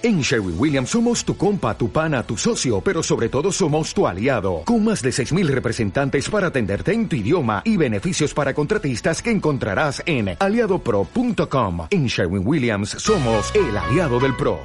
[0.00, 4.06] En Sherwin Williams somos tu compa, tu pana, tu socio, pero sobre todo somos tu
[4.06, 9.20] aliado, con más de 6.000 representantes para atenderte en tu idioma y beneficios para contratistas
[9.20, 11.88] que encontrarás en aliadopro.com.
[11.90, 14.60] En Sherwin Williams somos el aliado del PRO.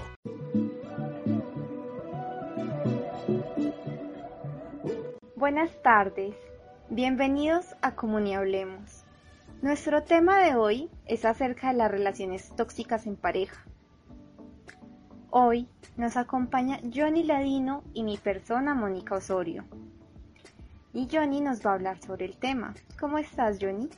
[5.36, 6.36] Buenas tardes,
[6.92, 9.04] bienvenidos a Comunidad Hablemos.
[9.63, 13.65] Nuestro tema de hoy es acerca de las relaciones tóxicas en pareja.
[15.36, 19.64] Hoy nos acompaña Johnny Ladino y mi persona Mónica Osorio.
[20.94, 22.76] Y Johnny nos va a hablar sobre el tema.
[23.00, 23.90] ¿Cómo estás, Johnny?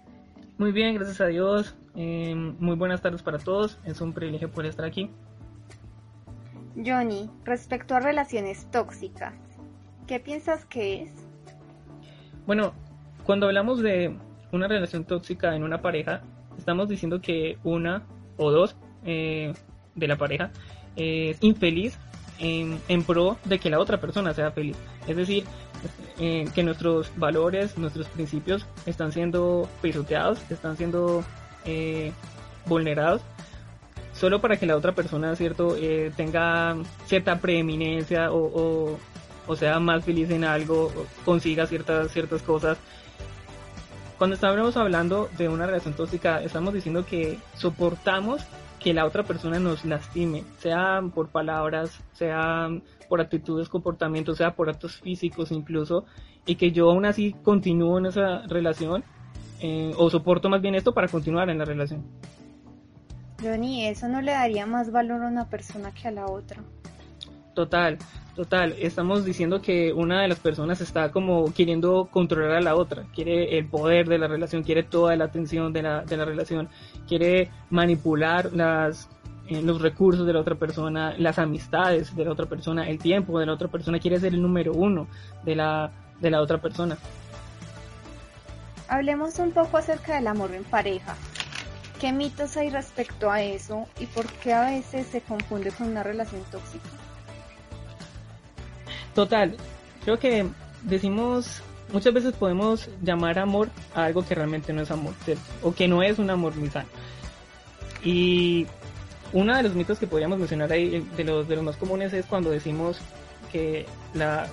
[0.58, 1.76] Muy bien, gracias a Dios.
[1.94, 3.82] Eh, muy buenas tardes para todos.
[3.84, 5.12] Es un privilegio poder estar aquí.
[6.78, 9.34] Johnny, respecto a relaciones tóxicas,
[10.08, 11.12] ¿qué piensas que es?
[12.48, 12.72] Bueno,
[13.26, 14.18] cuando hablamos de
[14.54, 16.22] una relación tóxica en una pareja,
[16.58, 18.04] estamos diciendo que una
[18.38, 19.52] o dos eh,
[19.96, 20.52] de la pareja
[20.96, 21.98] es infeliz
[22.40, 24.76] en, pro de que la otra persona sea feliz.
[25.08, 25.46] Es decir,
[26.20, 31.24] eh, que nuestros valores, nuestros principios están siendo pisoteados, están siendo
[31.66, 32.12] eh,
[32.66, 33.22] vulnerados,
[34.14, 38.98] solo para que la otra persona, ¿cierto?, eh, tenga cierta preeminencia o,
[39.48, 40.92] o, sea más feliz en algo,
[41.24, 42.78] consiga ciertas, ciertas cosas.
[44.18, 48.42] Cuando estamos hablando de una relación tóxica, estamos diciendo que soportamos
[48.86, 52.70] que la otra persona nos lastime, sea por palabras, sea
[53.10, 56.06] por actitudes, comportamientos, sea por actos físicos incluso,
[56.46, 59.04] y que yo aún así continúo en esa relación,
[59.60, 62.04] eh, o soporto más bien esto para continuar en la relación.
[63.42, 66.62] Johnny, ¿eso no le daría más valor a una persona que a la otra?
[67.56, 67.98] Total,
[68.36, 68.76] total.
[68.80, 73.58] Estamos diciendo que una de las personas está como queriendo controlar a la otra, quiere
[73.58, 76.70] el poder de la relación, quiere toda la atención de la, de la relación,
[77.08, 79.10] quiere manipular las,
[79.48, 83.40] eh, los recursos de la otra persona, las amistades de la otra persona, el tiempo
[83.40, 85.08] de la otra persona, quiere ser el número uno
[85.44, 86.98] de la, de la otra persona.
[88.88, 91.16] Hablemos un poco acerca del amor en pareja.
[92.00, 96.04] ¿Qué mitos hay respecto a eso y por qué a veces se confunde con una
[96.04, 97.05] relación tóxica?
[99.16, 99.56] Total,
[100.04, 100.46] creo que
[100.84, 105.14] decimos, muchas veces podemos llamar amor a algo que realmente no es amor,
[105.64, 106.90] o que no es un amor muy sano.
[108.04, 108.68] Y
[109.32, 112.26] uno de los mitos que podríamos mencionar ahí, de los, de los más comunes, es
[112.26, 113.00] cuando decimos
[113.54, 113.86] que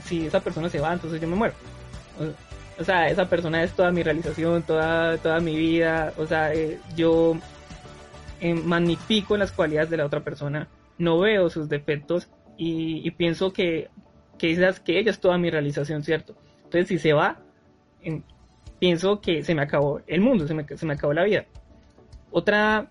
[0.04, 1.54] si esa persona se va, entonces yo me muero.
[2.78, 6.78] O, sea, esa persona es toda mi realización, toda, toda mi vida, o sea, eh,
[6.94, 7.36] yo
[8.40, 10.68] eh, magnifico las cualidades de la otra persona,
[10.98, 13.90] no veo sus defectos y pienso que
[14.42, 16.34] que que ella es toda mi realización, ¿cierto?
[16.64, 17.38] Entonces, si se va,
[18.80, 21.44] pienso que se me acabó el mundo, se me, se me acabó la vida.
[22.32, 22.90] Otra,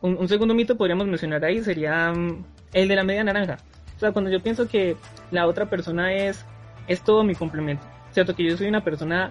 [0.00, 3.58] un, segundo mito podríamos mencionar ahí sería mm, el de la media naranja.
[3.96, 4.96] O sea, cuando yo pienso que
[5.30, 6.44] la otra persona es,
[6.88, 8.34] es todo mi complemento, ¿cierto?
[8.34, 9.30] Que yo soy una persona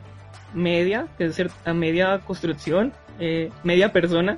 [0.53, 4.38] media, que es decir, a media construcción, eh, media persona,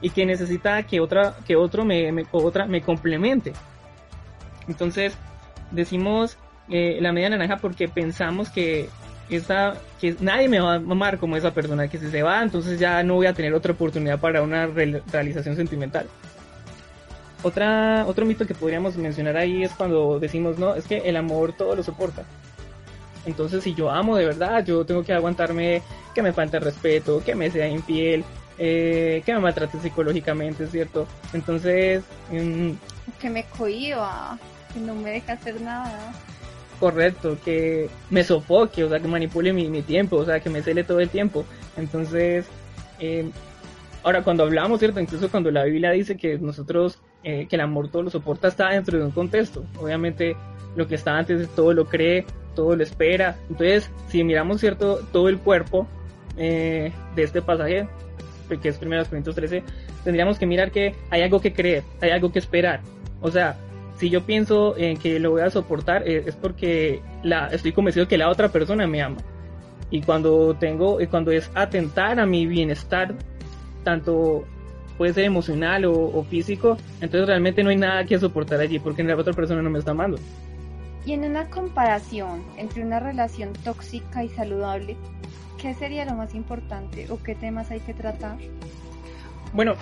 [0.00, 3.52] y que necesita que otra, que otro me, me, otra me complemente.
[4.66, 5.18] Entonces,
[5.72, 6.38] decimos
[6.70, 8.88] eh, la media naranja porque pensamos que
[9.28, 12.78] esa, que nadie me va a amar como esa persona, que si se va, entonces
[12.78, 16.06] ya no voy a tener otra oportunidad para una realización sentimental.
[17.42, 21.54] Otra, otro mito que podríamos mencionar ahí es cuando decimos, no, es que el amor
[21.54, 22.24] todo lo soporta.
[23.24, 25.82] Entonces, si yo amo de verdad, yo tengo que aguantarme
[26.14, 28.24] que me falte respeto, que me sea infiel,
[28.58, 31.06] eh, que me maltrate psicológicamente, ¿cierto?
[31.32, 32.02] Entonces...
[32.30, 32.72] Mm,
[33.20, 34.38] que me cohiba,
[34.72, 36.12] que no me deja hacer nada
[36.80, 40.82] correcto, que me sofoque, o sea, que manipule mi, tiempo, o sea, que me cele
[40.82, 41.44] todo el tiempo.
[41.76, 42.46] Entonces,
[42.98, 43.30] eh,
[44.02, 44.98] ahora cuando hablamos, ¿cierto?
[44.98, 48.70] Incluso cuando la Biblia dice que nosotros, eh, que el amor todo lo soporta, está
[48.70, 49.64] dentro de un contexto.
[49.78, 50.34] Obviamente,
[50.74, 52.24] lo que está antes todo lo cree,
[52.54, 53.36] todo lo espera.
[53.48, 55.00] Entonces, si miramos, ¿cierto?
[55.12, 55.86] Todo el cuerpo
[56.36, 57.86] eh, de este pasaje,
[58.60, 59.62] que es 1 Corintios 13,
[60.02, 62.80] tendríamos que mirar que hay algo que creer, hay algo que esperar.
[63.20, 63.56] O sea,
[64.00, 68.08] si yo pienso en que lo voy a soportar eh, es porque la, estoy convencido
[68.08, 69.18] que la otra persona me ama.
[69.90, 73.14] Y cuando tengo, cuando es atentar a mi bienestar,
[73.84, 74.46] tanto
[74.96, 79.16] puede ser emocional o, físico, entonces realmente no hay nada que soportar allí porque la
[79.16, 80.18] otra persona no me está amando.
[81.04, 84.96] Y en una comparación entre una relación tóxica y saludable,
[85.60, 88.38] ¿qué sería lo más importante o qué temas hay que tratar?
[89.52, 89.74] Bueno,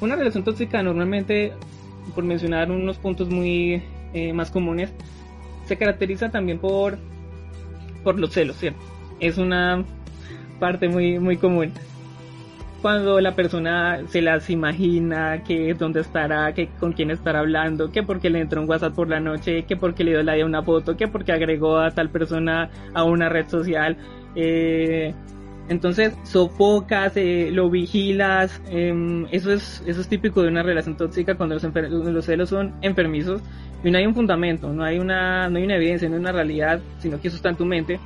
[0.00, 1.52] una relación tóxica normalmente
[2.14, 3.82] por mencionar unos puntos muy
[4.12, 4.92] eh, más comunes,
[5.66, 6.98] se caracteriza también por,
[8.04, 8.80] por los celos, ¿cierto?
[9.20, 9.84] Es una
[10.58, 11.72] parte muy, muy común.
[12.82, 18.02] cuando la persona se las imagina, que dónde estará, que con quién estará hablando, que
[18.02, 20.62] porque le entró un WhatsApp por la noche, que porque le dio like a una
[20.62, 23.96] foto, que porque agregó a tal persona a una red social.
[24.34, 25.14] Eh,
[25.68, 31.34] entonces sofocas, eh, lo vigilas, em, eso es eso es típico de una relación tóxica
[31.34, 33.40] cuando los, los, celos son enfermizos
[33.84, 36.32] y no hay un fundamento, no hay una no hay una evidencia, no hay una
[36.32, 38.00] realidad, sino que eso está en tu mente.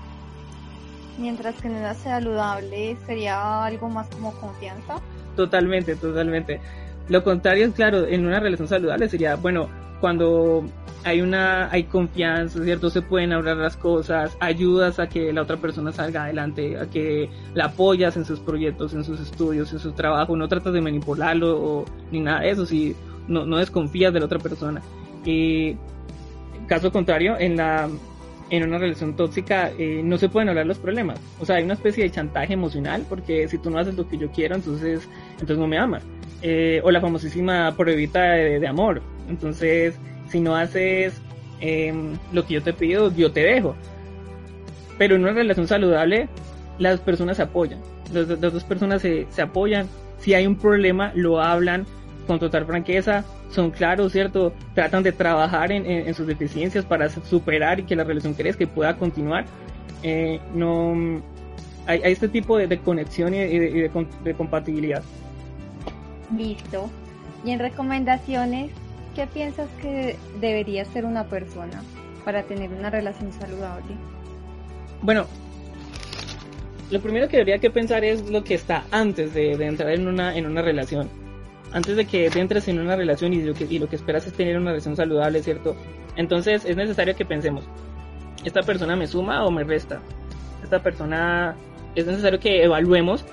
[1.19, 5.01] Mientras que no sea saludable, sería algo más como confianza.
[5.35, 6.61] Totalmente, totalmente.
[7.09, 9.69] Lo contrario, claro, en una relación saludable sería, bueno,
[10.01, 10.65] cuando
[11.07, 12.91] hay una hay confianza, ¿cierto?
[12.91, 17.31] Se pueden hablar las cosas, ayudas a que la otra persona salga adelante, a que
[17.55, 21.57] la apoyas en sus proyectos, en sus estudios, en su trabajo, no tratas de manipularlo
[21.57, 22.97] o, ni nada de eso, si
[23.29, 24.83] no, no desconfías de la otra persona.
[25.25, 25.77] Y
[26.67, 27.89] caso contrario, en la
[28.51, 31.21] en una relación tóxica eh, no se pueden hablar los problemas.
[31.39, 34.19] O sea, hay una especie de chantaje emocional porque si tú no haces lo que
[34.19, 36.03] yo quiero, entonces, entonces no me amas.
[36.43, 39.03] Eh, o la famosísima pruebita de amor.
[39.29, 39.99] Entonces,
[40.29, 41.21] si no haces
[41.61, 43.75] em, lo que yo te pido, yo te dejo.
[44.99, 46.29] Pero en una relación saludable,
[46.79, 47.81] las personas se apoyan.
[48.13, 49.89] Las, dos personas se, se apoyan.
[50.19, 51.87] Si hay un problema, lo hablan
[52.27, 54.53] con total franqueza, son claros, ¿cierto?
[54.75, 58.67] Tratan de trabajar en, en, sus deficiencias para superar y que la relación crezca y
[58.67, 59.45] pueda continuar.
[60.03, 61.23] Eh, no
[61.87, 65.03] hay, hay, este tipo de, de conexión y, de, y de, de compatibilidad.
[66.37, 66.91] Listo.
[67.45, 68.73] Y en recomendaciones,
[69.17, 71.83] ¿qué piensas que debería ser una persona
[72.25, 73.97] para tener una relación saludable?
[75.01, 75.27] Bueno,
[76.91, 80.07] lo primero que debería que pensar es lo que está antes de, de entrar en
[80.07, 81.09] una, en una relación.
[81.73, 84.35] Antes de que entres en una relación y lo, que, y lo que esperas es
[84.35, 85.75] tener una relación saludable, ¿cierto?
[86.17, 87.65] Entonces es necesario que pensemos,
[88.45, 90.01] ¿esta persona me suma o me resta?
[90.63, 91.57] Esta persona,
[91.95, 93.25] es necesario que evaluemos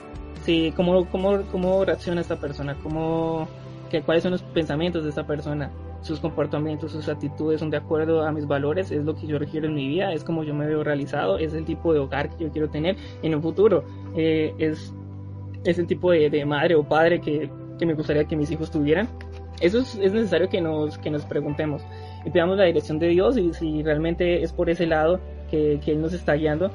[0.44, 3.48] si, cómo, cómo, cómo reacciona esta persona, cómo,
[3.90, 8.24] que, cuáles son los pensamientos de esta persona, sus comportamientos, sus actitudes son de acuerdo
[8.24, 10.68] a mis valores, es lo que yo requiero en mi vida, es como yo me
[10.68, 13.86] veo realizado, es el tipo de hogar que yo quiero tener en un futuro,
[14.16, 14.94] eh, es,
[15.64, 17.50] es el tipo de, de, madre o padre que,
[17.80, 19.08] que me gustaría que mis hijos tuvieran.
[19.62, 21.84] Eso es, es, necesario que nos, que nos preguntemos
[22.26, 25.92] y pidamos la dirección de Dios y si realmente es por ese lado que, que
[25.92, 26.70] Él nos está guiando.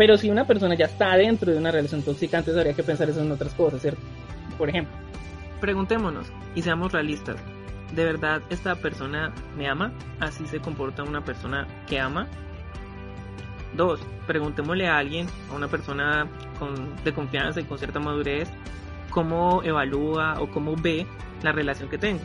[0.00, 3.10] Pero si una persona ya está dentro de una relación tóxica, antes habría que pensar
[3.10, 4.00] eso en otras cosas, ¿cierto?
[4.56, 4.96] Por ejemplo,
[5.60, 7.36] preguntémonos y seamos realistas.
[7.94, 9.92] ¿De verdad esta persona me ama?
[10.18, 12.28] ¿Así se comporta una persona que ama?
[13.76, 16.26] Dos, preguntémosle a alguien, a una persona
[16.58, 18.48] con, de confianza y con cierta madurez,
[19.10, 21.06] cómo evalúa o cómo ve
[21.42, 22.22] la relación que tengo.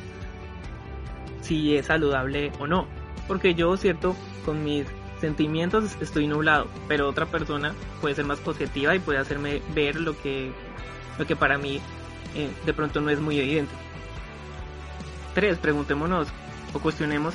[1.42, 2.88] Si es saludable o no.
[3.28, 4.86] Porque yo, cierto, con mis
[5.26, 10.16] sentimientos estoy nublado, pero otra persona puede ser más positiva y puede hacerme ver lo
[10.22, 10.52] que,
[11.18, 11.82] lo que para mí
[12.36, 13.74] eh, de pronto no es muy evidente.
[15.34, 16.28] Tres, preguntémonos
[16.74, 17.34] o cuestionemos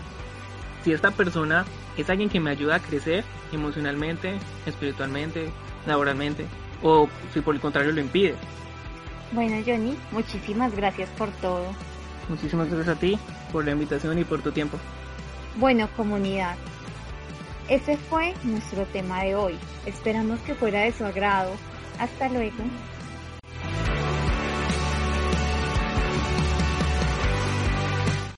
[0.85, 1.67] si esta persona
[1.97, 5.51] es alguien que me ayuda a crecer emocionalmente, espiritualmente,
[5.85, 6.47] laboralmente,
[6.83, 8.37] o si por el contrario lo impide.
[9.33, 11.67] Bueno, Johnny, muchísimas gracias por todo.
[12.29, 13.19] Muchísimas gracias a ti
[13.53, 14.79] por la invitación y por tu tiempo.
[15.57, 16.57] Bueno, comunidad,
[17.69, 19.59] ese fue nuestro tema de hoy.
[19.87, 21.53] Esperamos que fuera de su agrado.
[21.99, 22.65] Hasta luego.